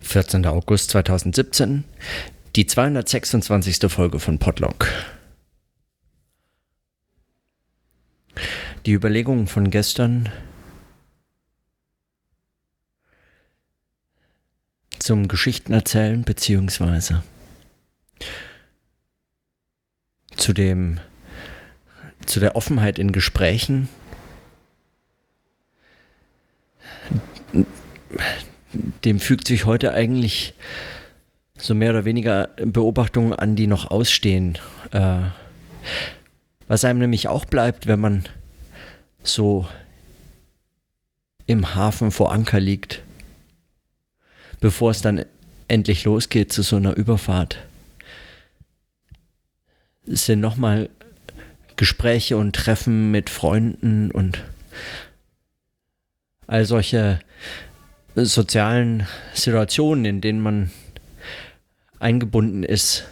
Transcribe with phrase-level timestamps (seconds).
[0.00, 0.46] 14.
[0.46, 1.84] August 2017,
[2.56, 3.90] die 226.
[3.90, 4.88] Folge von Podlog.
[8.86, 10.30] Die Überlegungen von gestern
[14.98, 17.22] zum Geschichtenerzählen beziehungsweise
[20.36, 21.00] zu dem
[22.26, 23.88] zu der Offenheit in Gesprächen
[29.08, 30.52] dem fügt sich heute eigentlich
[31.56, 34.58] so mehr oder weniger Beobachtungen an, die noch ausstehen.
[34.92, 35.20] Äh,
[36.68, 38.26] was einem nämlich auch bleibt, wenn man
[39.22, 39.66] so
[41.46, 43.02] im Hafen vor Anker liegt,
[44.60, 45.24] bevor es dann
[45.68, 47.56] endlich losgeht zu so einer Überfahrt,
[50.04, 50.90] sind nochmal
[51.76, 54.44] Gespräche und Treffen mit Freunden und
[56.46, 57.20] all solche
[58.24, 60.70] sozialen Situationen, in denen man
[61.98, 63.04] eingebunden ist,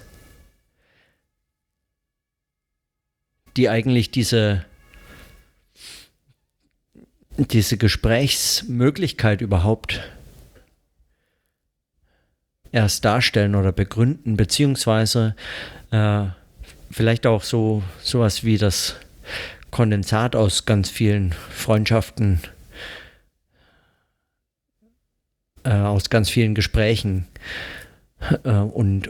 [3.56, 4.64] die eigentlich diese,
[7.36, 10.02] diese Gesprächsmöglichkeit überhaupt
[12.72, 15.34] erst darstellen oder begründen, beziehungsweise
[15.90, 16.24] äh,
[16.90, 18.96] vielleicht auch so sowas wie das
[19.70, 22.40] Kondensat aus ganz vielen Freundschaften
[25.66, 27.26] äh, aus ganz vielen Gesprächen
[28.44, 29.08] äh, und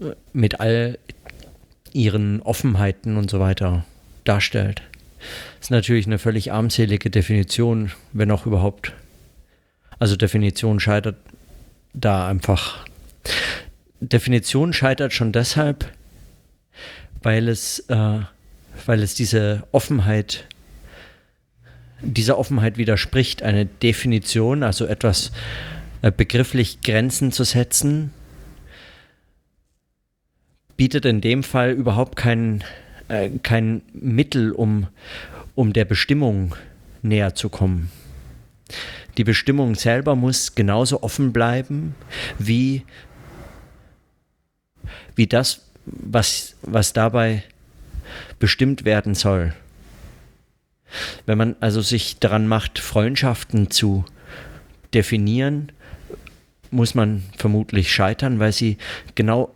[0.00, 0.98] äh, mit all
[1.92, 3.84] ihren Offenheiten und so weiter
[4.24, 4.82] darstellt.
[5.58, 8.92] Das ist natürlich eine völlig armselige Definition, wenn auch überhaupt.
[9.98, 11.16] Also Definition scheitert
[11.92, 12.84] da einfach.
[14.00, 15.90] Definition scheitert schon deshalb,
[17.22, 18.20] weil es, äh,
[18.86, 20.44] weil es diese Offenheit
[22.00, 25.32] dieser Offenheit widerspricht, eine Definition, also etwas
[26.02, 28.12] äh, begrifflich Grenzen zu setzen,
[30.76, 32.62] bietet in dem Fall überhaupt kein,
[33.08, 34.86] äh, kein Mittel, um,
[35.54, 36.54] um der Bestimmung
[37.02, 37.90] näher zu kommen.
[39.16, 41.96] Die Bestimmung selber muss genauso offen bleiben
[42.38, 42.84] wie,
[45.16, 47.42] wie das, was, was dabei
[48.38, 49.54] bestimmt werden soll.
[51.26, 54.04] Wenn man also sich daran macht, Freundschaften zu
[54.94, 55.72] definieren,
[56.70, 58.78] muss man vermutlich scheitern, weil sie
[59.14, 59.54] genau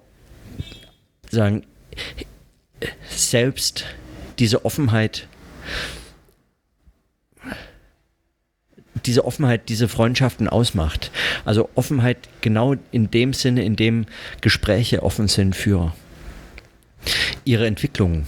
[1.30, 1.64] sagen,
[3.08, 3.84] selbst
[4.38, 5.28] diese Offenheit,
[9.06, 11.10] diese Offenheit, diese Freundschaften ausmacht.
[11.44, 14.06] Also Offenheit genau in dem Sinne, in dem
[14.40, 15.92] Gespräche offen sind für
[17.44, 18.26] ihre Entwicklung.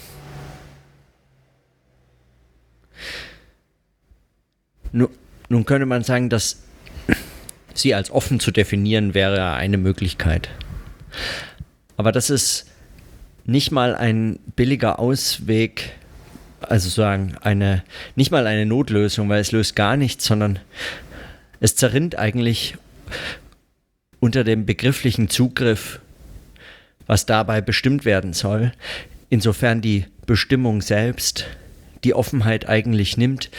[4.94, 5.09] Nun,
[5.49, 6.62] nun könnte man sagen, dass
[7.75, 10.49] sie als offen zu definieren wäre eine Möglichkeit.
[11.97, 12.71] Aber das ist
[13.44, 15.91] nicht mal ein billiger Ausweg,
[16.60, 17.82] also sagen, eine,
[18.15, 20.60] nicht mal eine Notlösung, weil es löst gar nichts, sondern
[21.59, 22.76] es zerrinnt eigentlich
[24.21, 25.99] unter dem begrifflichen Zugriff,
[27.06, 28.72] was dabei bestimmt werden soll,
[29.28, 31.47] insofern die Bestimmung selbst
[32.05, 33.50] die Offenheit eigentlich nimmt,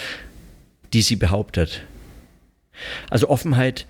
[0.96, 1.82] die sie behauptet.
[3.10, 3.86] Also Offenheit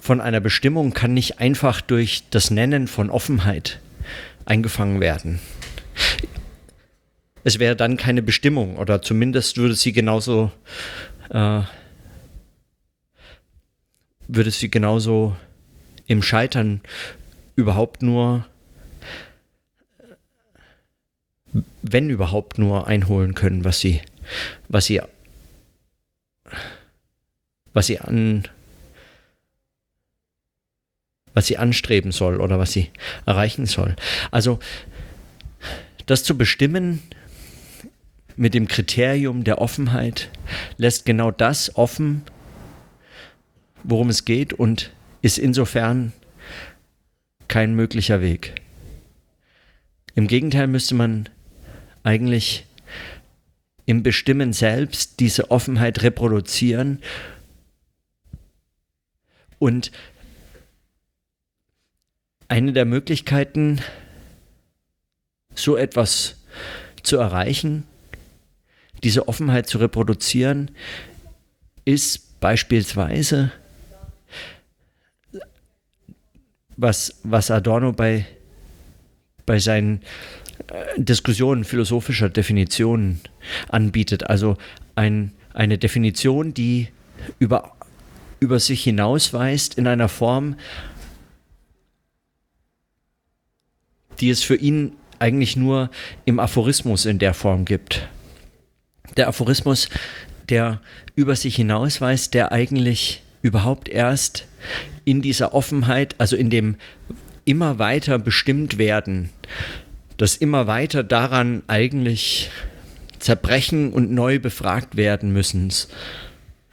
[0.00, 3.80] von einer Bestimmung kann nicht einfach durch das Nennen von Offenheit
[4.46, 5.40] eingefangen werden.
[7.44, 10.50] Es wäre dann keine Bestimmung oder zumindest würde sie genauso
[11.28, 11.60] äh,
[14.26, 15.36] würde sie genauso
[16.06, 16.80] im Scheitern
[17.56, 18.46] überhaupt nur
[21.82, 24.00] wenn überhaupt nur einholen können, was sie
[24.68, 25.02] was sie
[27.76, 28.48] was sie an
[31.34, 32.88] was sie anstreben soll oder was sie
[33.26, 33.94] erreichen soll.
[34.30, 34.58] Also
[36.06, 37.02] das zu bestimmen
[38.34, 40.30] mit dem Kriterium der Offenheit
[40.78, 42.22] lässt genau das offen,
[43.82, 46.14] worum es geht und ist insofern
[47.48, 48.54] kein möglicher Weg.
[50.14, 51.28] Im Gegenteil müsste man
[52.04, 52.64] eigentlich
[53.84, 57.02] im Bestimmen selbst diese Offenheit reproduzieren
[59.58, 59.90] und
[62.48, 63.80] eine der Möglichkeiten,
[65.54, 66.36] so etwas
[67.02, 67.84] zu erreichen,
[69.02, 70.70] diese Offenheit zu reproduzieren,
[71.84, 73.52] ist beispielsweise,
[76.76, 78.26] was, was Adorno bei,
[79.46, 80.02] bei seinen
[80.68, 83.20] äh, Diskussionen philosophischer Definitionen
[83.68, 84.28] anbietet.
[84.28, 84.56] Also
[84.94, 86.88] ein, eine Definition, die
[87.38, 87.75] über,
[88.46, 90.54] über sich hinausweist in einer Form,
[94.20, 95.90] die es für ihn eigentlich nur
[96.26, 98.06] im Aphorismus in der Form gibt.
[99.16, 99.88] Der Aphorismus,
[100.48, 100.80] der
[101.16, 104.46] über sich hinausweist, der eigentlich überhaupt erst
[105.04, 106.76] in dieser Offenheit, also in dem
[107.44, 109.30] immer weiter bestimmt werden,
[110.18, 112.52] das immer weiter daran eigentlich
[113.18, 115.72] zerbrechen und neu befragt werden müssen,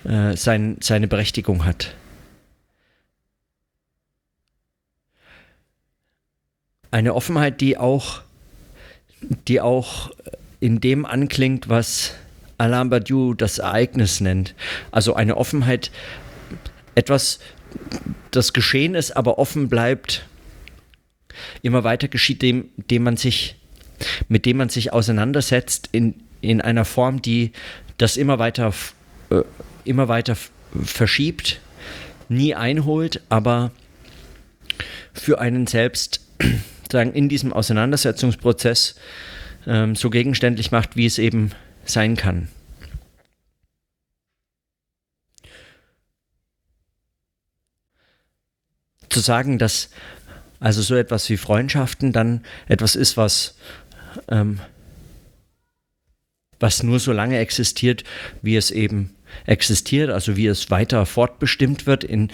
[0.05, 1.95] äh, sein, seine Berechtigung hat.
[6.91, 8.21] Eine Offenheit, die auch,
[9.47, 10.11] die auch
[10.59, 12.13] in dem anklingt, was
[12.57, 14.55] Alain Badiou das Ereignis nennt.
[14.91, 15.91] Also eine Offenheit,
[16.95, 17.39] etwas,
[18.31, 20.25] das geschehen ist, aber offen bleibt,
[21.61, 23.55] immer weiter geschieht, dem, dem man sich,
[24.27, 27.51] mit dem man sich auseinandersetzt in, in einer Form, die
[27.97, 28.73] das immer weiter,
[29.29, 29.41] äh,
[29.85, 30.35] immer weiter
[30.83, 31.59] verschiebt,
[32.29, 33.71] nie einholt, aber
[35.13, 36.21] für einen selbst
[36.91, 38.95] sagen, in diesem Auseinandersetzungsprozess
[39.67, 41.51] ähm, so gegenständlich macht, wie es eben
[41.85, 42.49] sein kann.
[49.09, 49.89] Zu sagen, dass
[50.59, 53.55] also so etwas wie Freundschaften dann etwas ist, was,
[54.29, 54.61] ähm,
[56.59, 58.05] was nur so lange existiert,
[58.41, 59.13] wie es eben
[59.45, 62.29] existiert, also wie es weiter fortbestimmt wird in,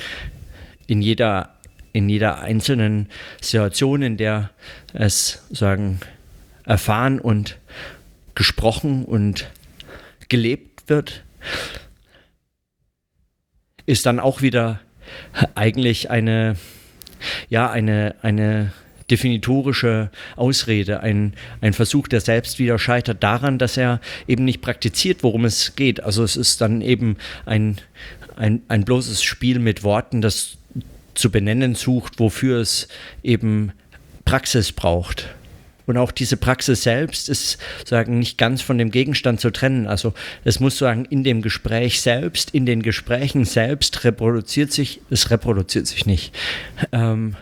[0.87, 1.55] in jeder
[1.91, 3.09] in jeder einzelnen
[3.41, 4.51] Situation, in der
[4.93, 5.99] es sagen
[6.65, 7.57] erfahren und
[8.35, 9.49] gesprochen und
[10.29, 11.23] gelebt wird,
[13.85, 14.79] ist dann auch wieder
[15.55, 16.55] eigentlich eine
[17.49, 18.71] ja eine eine
[19.11, 25.23] definitorische Ausrede, ein, ein Versuch, der selbst wieder scheitert daran, dass er eben nicht praktiziert,
[25.23, 26.03] worum es geht.
[26.03, 27.77] Also es ist dann eben ein,
[28.35, 30.57] ein, ein bloßes Spiel mit Worten, das
[31.13, 32.87] zu benennen sucht, wofür es
[33.23, 33.73] eben
[34.25, 35.29] Praxis braucht.
[35.89, 39.87] Und auch diese Praxis selbst ist sagen nicht ganz von dem Gegenstand zu trennen.
[39.87, 40.13] Also
[40.43, 45.87] es muss sagen in dem Gespräch selbst, in den Gesprächen selbst reproduziert sich, es reproduziert
[45.87, 46.31] sich nicht.
[46.91, 47.35] Ähm,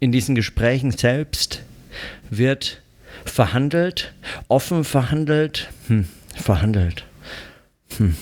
[0.00, 1.62] in diesen Gesprächen selbst
[2.30, 2.82] wird
[3.24, 4.12] verhandelt,
[4.48, 7.04] offen verhandelt, hm, verhandelt.
[7.96, 8.16] Hm.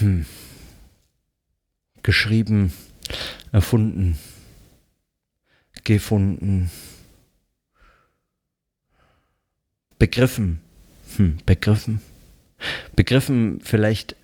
[0.00, 0.26] Hm
[2.08, 2.72] geschrieben,
[3.52, 4.18] erfunden,
[5.84, 6.70] gefunden,
[9.98, 10.62] begriffen,
[11.18, 12.00] hm, begriffen,
[12.96, 14.16] begriffen vielleicht,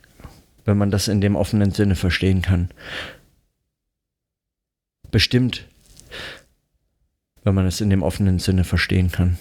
[0.64, 2.70] wenn man das in dem offenen Sinne verstehen kann,
[5.14, 5.68] bestimmt,
[7.44, 9.38] wenn man es in dem offenen Sinne verstehen kann.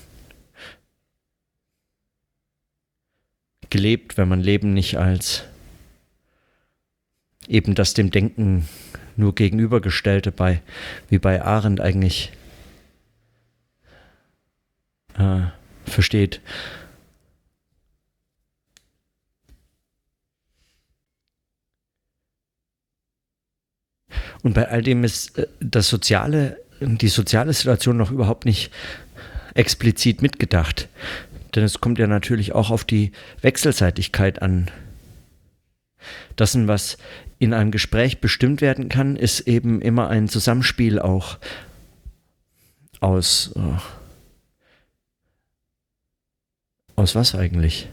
[3.72, 5.46] Gelebt, wenn man Leben nicht als
[7.48, 8.70] eben das dem Denken
[9.16, 10.62] nur gegenübergestellte bei,
[11.10, 12.32] wie bei Arendt eigentlich
[15.18, 15.42] äh,
[15.88, 16.40] versteht.
[24.44, 28.72] Und bei all dem ist äh, das soziale, die soziale Situation noch überhaupt nicht
[29.56, 30.90] explizit mitgedacht.
[31.56, 33.12] Denn es kommt ja natürlich auch auf die
[33.42, 34.70] Wechselseitigkeit an.
[36.36, 36.98] Das, was
[37.40, 41.38] in einem Gespräch bestimmt werden kann, ist eben immer ein Zusammenspiel auch
[43.00, 43.52] aus.
[43.56, 43.78] Oh,
[46.96, 47.88] aus was eigentlich?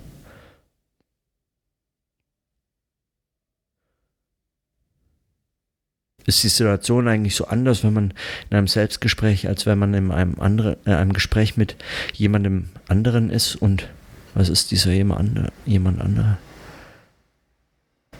[6.31, 8.15] Ist die Situation eigentlich so anders, wenn man
[8.51, 11.75] in einem Selbstgespräch, als wenn man in einem, andere, in einem Gespräch mit
[12.15, 13.57] jemandem anderen ist?
[13.57, 13.89] Und
[14.35, 15.53] was ist dieser jemand andere?
[15.67, 16.39] Jemand andere?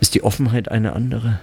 [0.01, 1.39] Ist die Offenheit eine andere?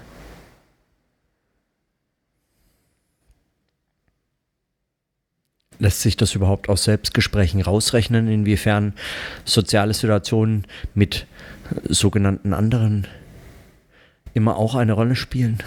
[5.79, 8.91] Lässt sich das überhaupt aus Selbstgesprächen rausrechnen, inwiefern
[9.45, 11.27] soziale Situationen mit
[11.87, 13.07] sogenannten anderen
[14.33, 15.59] immer auch eine Rolle spielen?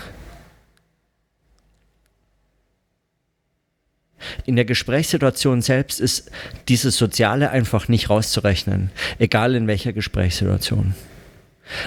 [4.44, 6.30] In der Gesprächssituation selbst ist
[6.68, 10.94] dieses Soziale einfach nicht rauszurechnen, egal in welcher Gesprächssituation.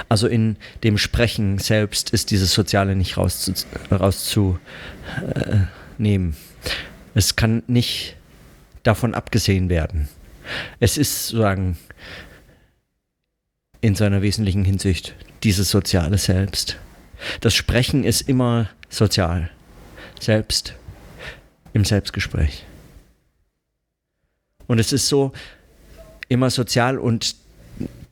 [0.09, 3.65] Also in dem Sprechen selbst ist dieses Soziale nicht rauszunehmen.
[3.91, 4.59] Rauszu,
[7.13, 8.15] es kann nicht
[8.83, 10.07] davon abgesehen werden.
[10.79, 11.77] Es ist sozusagen
[13.81, 16.77] in seiner wesentlichen Hinsicht dieses soziale Selbst.
[17.41, 19.49] Das Sprechen ist immer sozial.
[20.19, 20.75] Selbst
[21.73, 22.65] im Selbstgespräch.
[24.67, 25.33] Und es ist so
[26.29, 27.35] immer sozial und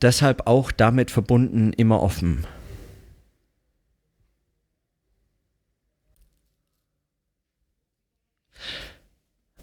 [0.02, 2.46] deshalb auch damit verbunden immer offen.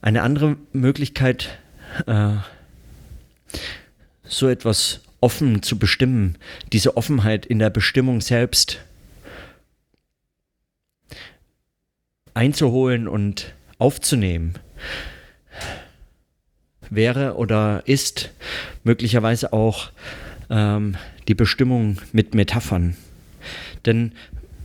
[0.02, 1.60] Eine andere Möglichkeit,
[2.08, 2.38] äh,
[4.24, 6.38] so etwas offen zu bestimmen,
[6.72, 8.80] diese Offenheit in der Bestimmung selbst
[12.34, 14.54] einzuholen und aufzunehmen,
[16.92, 18.30] wäre oder ist
[18.84, 19.92] möglicherweise auch
[20.50, 20.96] ähm,
[21.28, 22.96] die Bestimmung mit Metaphern.
[23.86, 24.14] Denn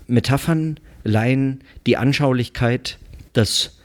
[0.06, 2.99] Metaphern leihen die Anschaulichkeit
[3.35, 3.78] des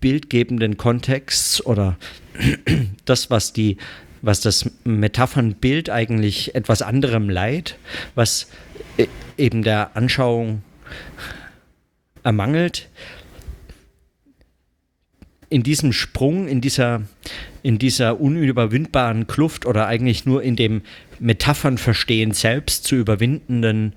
[0.00, 1.96] bildgebenden Kontexts oder
[3.04, 3.78] das, was die
[4.24, 7.76] was das Metaphernbild eigentlich etwas anderem leiht,
[8.14, 8.48] was
[8.96, 10.62] e-, eben der Anschauung
[12.22, 12.88] ermangelt.
[15.54, 17.02] In diesem Sprung, in dieser,
[17.62, 20.82] in dieser unüberwindbaren Kluft oder eigentlich nur in dem
[21.20, 23.92] Metaphernverstehen selbst zu überwindenden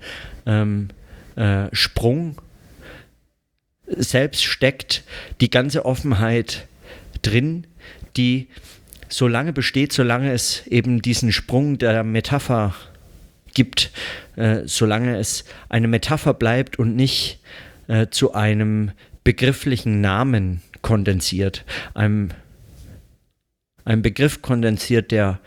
[0.46, 0.90] ähm,
[1.34, 2.36] äh, Sprung
[3.88, 5.02] selbst steckt
[5.40, 6.68] die ganze Offenheit
[7.22, 7.66] drin,
[8.16, 8.46] die
[9.08, 12.72] so lange besteht, solange es eben diesen Sprung der Metapher
[13.54, 13.90] gibt,
[14.36, 17.40] äh, solange es eine Metapher bleibt und nicht
[17.88, 18.92] äh, zu einem
[19.24, 22.30] begrifflichen Namen kondensiert, einem,
[23.84, 25.40] einem Begriff kondensiert, der,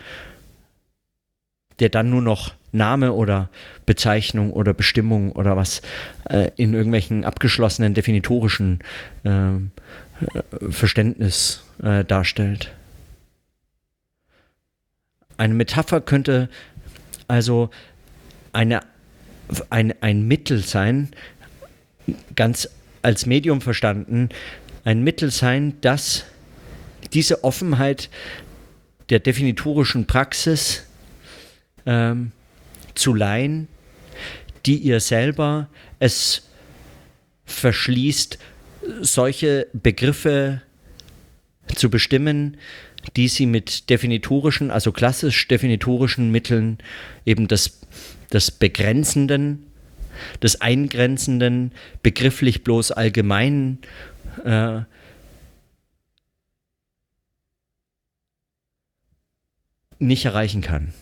[1.79, 3.49] der dann nur noch Name oder
[3.85, 5.81] Bezeichnung oder Bestimmung oder was
[6.29, 8.79] äh, in irgendwelchen abgeschlossenen definitorischen
[9.23, 9.59] äh, äh
[10.69, 12.71] Verständnis äh, darstellt.
[15.37, 16.49] Eine Metapher könnte
[17.27, 17.71] also
[18.53, 18.81] eine,
[19.69, 21.09] ein, ein Mittel sein,
[22.35, 22.69] ganz
[23.01, 24.29] als Medium verstanden,
[24.83, 26.25] ein Mittel sein, das
[27.13, 28.09] diese Offenheit
[29.09, 30.85] der definitorischen Praxis
[31.85, 32.31] ähm,
[32.95, 33.67] zu leihen,
[34.65, 35.67] die ihr selber
[35.99, 36.47] es
[37.45, 38.39] verschließt,
[39.01, 40.61] solche Begriffe
[41.75, 42.57] zu bestimmen,
[43.15, 46.77] die sie mit definitorischen, also klassisch definitorischen Mitteln
[47.25, 47.81] eben das,
[48.29, 49.65] das Begrenzenden,
[50.39, 51.71] das Eingrenzenden,
[52.03, 53.79] begrifflich bloß allgemein
[54.43, 54.81] äh,
[59.99, 60.93] nicht erreichen kann.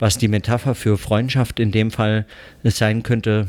[0.00, 2.26] was die Metapher für Freundschaft in dem Fall
[2.64, 3.48] sein könnte,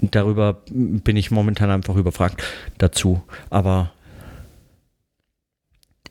[0.00, 2.42] darüber bin ich momentan einfach überfragt
[2.78, 3.22] dazu.
[3.50, 3.92] Aber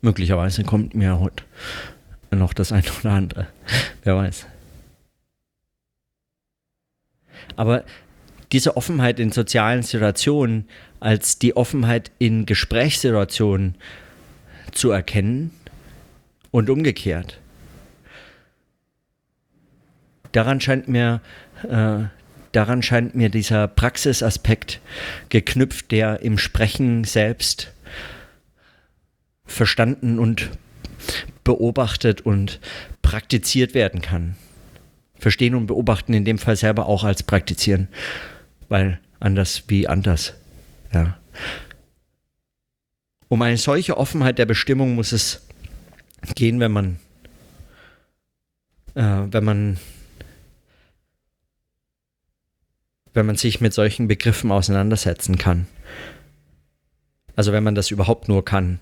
[0.01, 1.45] möglicherweise kommt mir heute
[2.35, 3.47] noch das eine oder andere.
[4.03, 4.45] Wer weiß.
[7.55, 7.83] Aber
[8.51, 10.67] diese Offenheit in sozialen Situationen
[10.99, 13.75] als die Offenheit in Gesprächssituationen
[14.71, 15.51] zu erkennen
[16.51, 17.39] und umgekehrt
[20.33, 21.21] daran scheint mir,
[21.63, 22.05] äh,
[22.51, 24.81] daran scheint mir dieser Praxisaspekt
[25.29, 27.71] geknüpft, der im Sprechen selbst
[29.45, 30.49] verstanden und
[31.43, 32.59] beobachtet und
[33.01, 34.35] praktiziert werden kann.
[35.15, 37.87] Verstehen und beobachten in dem Fall selber auch als praktizieren,
[38.69, 40.33] weil anders wie anders.
[40.93, 41.17] Ja.
[43.29, 45.47] Um eine solche Offenheit der Bestimmung muss es
[46.35, 46.99] gehen, wenn man,
[48.95, 49.77] äh, wenn man
[53.13, 55.67] wenn man sich mit solchen Begriffen auseinandersetzen kann.
[57.35, 58.79] Also wenn man das überhaupt nur kann.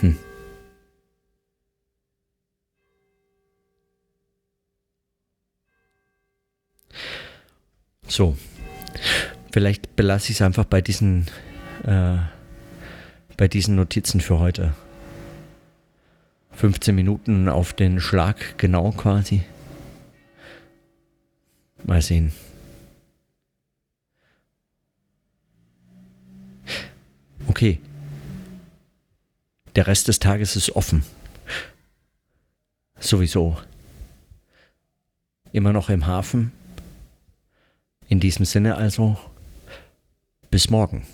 [0.00, 0.16] Hm.
[8.06, 8.36] So,
[9.52, 11.26] vielleicht belasse ich es einfach bei diesen,
[11.84, 12.16] äh,
[13.36, 14.74] bei diesen Notizen für heute.
[16.52, 19.44] 15 Minuten auf den Schlag genau quasi.
[21.84, 22.32] Mal sehen.
[27.46, 27.78] Okay.
[29.78, 31.04] Der Rest des Tages ist offen.
[32.98, 33.58] Sowieso.
[35.52, 36.50] Immer noch im Hafen.
[38.08, 39.16] In diesem Sinne also,
[40.50, 41.06] bis morgen.